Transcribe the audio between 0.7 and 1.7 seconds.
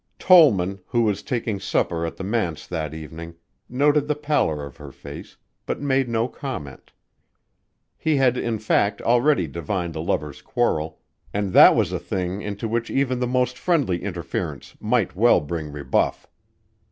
who was taking